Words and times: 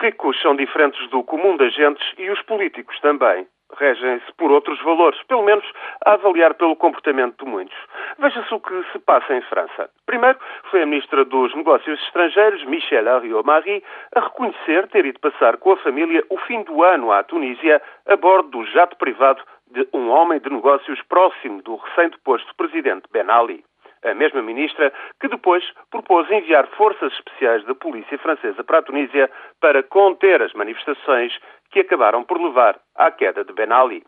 ricos 0.00 0.40
são 0.40 0.56
diferentes 0.56 1.08
do 1.10 1.22
comum 1.22 1.56
das 1.56 1.74
gentes 1.74 2.06
e 2.18 2.30
os 2.30 2.40
políticos 2.42 2.98
também. 3.00 3.46
Regem-se 3.78 4.32
por 4.36 4.50
outros 4.50 4.82
valores, 4.82 5.22
pelo 5.24 5.44
menos 5.44 5.64
a 6.04 6.14
avaliar 6.14 6.54
pelo 6.54 6.74
comportamento 6.74 7.44
de 7.44 7.48
muitos. 7.48 7.76
Veja-se 8.18 8.52
o 8.52 8.58
que 8.58 8.84
se 8.90 8.98
passa 8.98 9.32
em 9.32 9.42
França. 9.42 9.88
Primeiro, 10.06 10.38
foi 10.70 10.82
a 10.82 10.86
Ministra 10.86 11.24
dos 11.24 11.54
Negócios 11.54 12.02
Estrangeiros, 12.02 12.64
Michel 12.64 13.08
Ariot-Marie, 13.08 13.84
a 14.16 14.20
reconhecer 14.20 14.88
ter 14.88 15.06
ido 15.06 15.20
passar 15.20 15.56
com 15.58 15.72
a 15.72 15.76
família 15.76 16.24
o 16.30 16.36
fim 16.38 16.62
do 16.64 16.82
ano 16.82 17.12
à 17.12 17.22
Tunísia 17.22 17.80
a 18.08 18.16
bordo 18.16 18.48
do 18.48 18.64
jato 18.66 18.96
privado 18.96 19.42
de 19.70 19.86
um 19.92 20.08
homem 20.08 20.40
de 20.40 20.50
negócios 20.50 21.00
próximo 21.02 21.62
do 21.62 21.76
recém-deposto 21.76 22.52
presidente 22.56 23.04
Ben 23.12 23.30
Ali 23.30 23.62
a 24.04 24.14
mesma 24.14 24.42
ministra, 24.42 24.92
que 25.20 25.28
depois 25.28 25.64
propôs 25.90 26.30
enviar 26.30 26.66
forças 26.68 27.12
especiais 27.12 27.64
da 27.64 27.74
polícia 27.74 28.18
francesa 28.18 28.64
para 28.64 28.78
a 28.78 28.82
Tunísia 28.82 29.30
para 29.60 29.82
conter 29.82 30.42
as 30.42 30.52
manifestações 30.54 31.36
que 31.70 31.80
acabaram 31.80 32.24
por 32.24 32.40
levar 32.40 32.78
à 32.96 33.10
queda 33.10 33.44
de 33.44 33.52
Ben 33.52 33.70
Ali. 33.70 34.02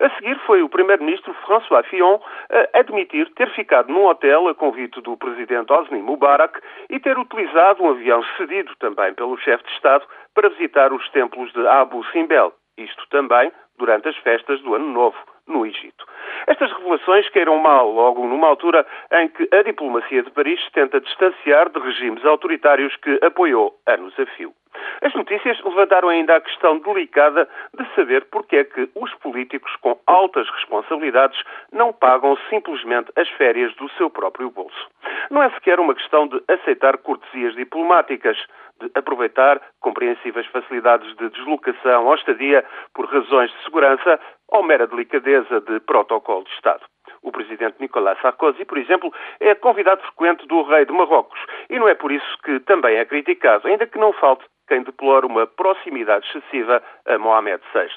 A 0.00 0.10
seguir 0.16 0.36
foi 0.46 0.62
o 0.62 0.68
primeiro-ministro 0.68 1.32
François 1.46 1.86
Fillon 1.86 2.18
a 2.50 2.78
admitir 2.78 3.30
ter 3.34 3.48
ficado 3.50 3.92
num 3.92 4.06
hotel 4.06 4.48
a 4.48 4.54
convite 4.54 5.00
do 5.00 5.16
presidente 5.16 5.72
Hosni 5.72 6.02
Mubarak 6.02 6.60
e 6.88 6.98
ter 6.98 7.18
utilizado 7.18 7.82
um 7.82 7.90
avião 7.90 8.22
cedido 8.36 8.74
também 8.78 9.14
pelo 9.14 9.36
chefe 9.38 9.64
de 9.64 9.72
Estado 9.72 10.04
para 10.34 10.48
visitar 10.48 10.92
os 10.92 11.08
templos 11.10 11.52
de 11.52 11.66
Abu 11.66 12.04
Simbel. 12.06 12.52
Isto 12.76 13.06
também 13.10 13.52
durante 13.78 14.08
as 14.08 14.16
festas 14.18 14.60
do 14.62 14.74
Ano 14.74 14.88
Novo 14.88 15.18
no 15.46 15.66
Egito. 15.66 16.04
Estas 16.50 16.72
revelações 16.72 17.28
queiram 17.28 17.58
mal 17.58 17.88
logo 17.92 18.26
numa 18.26 18.48
altura 18.48 18.84
em 19.12 19.28
que 19.28 19.48
a 19.54 19.62
diplomacia 19.62 20.24
de 20.24 20.32
Paris 20.32 20.60
tenta 20.72 21.00
distanciar 21.00 21.70
de 21.70 21.78
regimes 21.78 22.24
autoritários 22.24 22.96
que 22.96 23.20
apoiou 23.24 23.78
anos 23.86 24.18
a 24.18 24.26
fio. 24.26 24.52
As 25.00 25.14
notícias 25.14 25.62
levantaram 25.62 26.08
ainda 26.08 26.34
a 26.34 26.40
questão 26.40 26.78
delicada 26.78 27.48
de 27.72 27.94
saber 27.94 28.24
porque 28.32 28.56
é 28.56 28.64
que 28.64 28.90
os 28.96 29.14
políticos 29.14 29.74
com 29.76 29.96
altas 30.08 30.48
responsabilidades 30.50 31.40
não 31.72 31.92
pagam 31.92 32.36
simplesmente 32.48 33.12
as 33.14 33.28
férias 33.30 33.72
do 33.76 33.88
seu 33.90 34.10
próprio 34.10 34.50
bolso. 34.50 34.90
Não 35.30 35.42
é 35.42 35.50
sequer 35.50 35.78
uma 35.78 35.94
questão 35.94 36.26
de 36.26 36.42
aceitar 36.48 36.98
cortesias 36.98 37.54
diplomáticas, 37.54 38.36
de 38.80 38.90
aproveitar 38.94 39.60
compreensíveis 39.80 40.46
facilidades 40.46 41.14
de 41.16 41.28
deslocação 41.30 42.06
ou 42.06 42.14
estadia 42.14 42.64
por 42.94 43.06
razões 43.06 43.50
de 43.52 43.64
segurança 43.64 44.18
ou 44.50 44.62
mera 44.62 44.86
delicadeza 44.86 45.60
de 45.60 45.80
protocolo 45.80 46.44
de 46.44 46.50
Estado. 46.50 46.84
O 47.22 47.30
presidente 47.30 47.76
Nicolas 47.80 48.20
Sarkozy, 48.20 48.64
por 48.64 48.78
exemplo, 48.78 49.12
é 49.40 49.54
convidado 49.54 50.02
frequente 50.02 50.46
do 50.46 50.62
rei 50.62 50.84
de 50.84 50.92
Marrocos 50.92 51.38
e 51.68 51.78
não 51.78 51.88
é 51.88 51.94
por 51.94 52.10
isso 52.10 52.38
que 52.44 52.60
também 52.60 52.96
é 52.96 53.04
criticado, 53.04 53.68
ainda 53.68 53.86
que 53.86 53.98
não 53.98 54.12
falte 54.12 54.44
quem 54.70 54.82
deplora 54.84 55.26
uma 55.26 55.48
proximidade 55.48 56.26
excessiva 56.28 56.80
a 57.04 57.18
Mohamed 57.18 57.60
VI. 57.74 57.90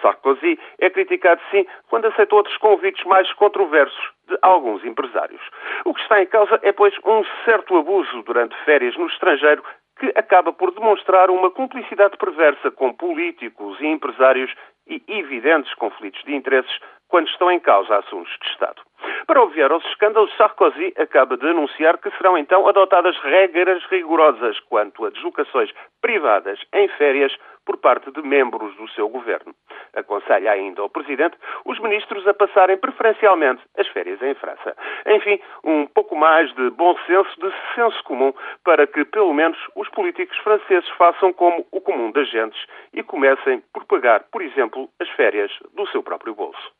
Sarkozy 0.00 0.58
é 0.78 0.88
criticado, 0.88 1.40
sim, 1.50 1.66
quando 1.88 2.06
aceita 2.06 2.34
outros 2.36 2.56
convites 2.58 3.04
mais 3.04 3.30
controversos 3.32 4.12
de 4.28 4.38
alguns 4.40 4.84
empresários. 4.84 5.42
O 5.84 5.92
que 5.92 6.00
está 6.00 6.22
em 6.22 6.26
causa 6.26 6.60
é, 6.62 6.70
pois, 6.70 6.94
um 7.04 7.24
certo 7.44 7.76
abuso 7.76 8.22
durante 8.22 8.56
férias 8.64 8.96
no 8.96 9.08
estrangeiro 9.08 9.64
que 9.98 10.12
acaba 10.16 10.52
por 10.52 10.72
demonstrar 10.72 11.28
uma 11.30 11.50
cumplicidade 11.50 12.16
perversa 12.16 12.70
com 12.70 12.92
políticos 12.92 13.80
e 13.80 13.86
empresários 13.86 14.52
e 14.86 15.02
evidentes 15.08 15.72
conflitos 15.74 16.22
de 16.24 16.34
interesses 16.34 16.72
quando 17.12 17.28
estão 17.28 17.50
em 17.50 17.60
causa 17.60 17.98
assuntos 17.98 18.34
de 18.40 18.48
Estado. 18.48 18.80
Para 19.26 19.42
obviar 19.42 19.70
aos 19.70 19.84
escândalos, 19.84 20.34
Sarkozy 20.34 20.94
acaba 20.96 21.36
de 21.36 21.46
anunciar 21.46 21.98
que 21.98 22.10
serão 22.12 22.38
então 22.38 22.66
adotadas 22.66 23.18
regras 23.18 23.84
rigorosas 23.90 24.58
quanto 24.60 25.04
a 25.04 25.10
deslocações 25.10 25.70
privadas 26.00 26.58
em 26.72 26.88
férias 26.88 27.36
por 27.66 27.76
parte 27.76 28.10
de 28.10 28.22
membros 28.22 28.74
do 28.76 28.88
seu 28.90 29.10
governo. 29.10 29.54
Aconselha 29.94 30.52
ainda 30.52 30.80
ao 30.80 30.88
Presidente 30.88 31.36
os 31.66 31.78
ministros 31.80 32.26
a 32.26 32.32
passarem 32.32 32.78
preferencialmente 32.78 33.62
as 33.76 33.86
férias 33.88 34.20
em 34.22 34.34
França. 34.34 34.74
Enfim, 35.06 35.38
um 35.62 35.86
pouco 35.86 36.16
mais 36.16 36.52
de 36.54 36.70
bom 36.70 36.96
senso, 37.06 37.40
de 37.40 37.52
senso 37.74 38.02
comum, 38.04 38.32
para 38.64 38.86
que 38.86 39.04
pelo 39.04 39.34
menos 39.34 39.58
os 39.76 39.88
políticos 39.90 40.38
franceses 40.38 40.88
façam 40.96 41.32
como 41.34 41.66
o 41.70 41.80
comum 41.80 42.10
das 42.10 42.28
gentes 42.30 42.64
e 42.94 43.02
comecem 43.02 43.62
por 43.72 43.84
pagar, 43.84 44.24
por 44.32 44.40
exemplo, 44.40 44.88
as 44.98 45.08
férias 45.10 45.52
do 45.74 45.86
seu 45.88 46.02
próprio 46.02 46.34
bolso. 46.34 46.72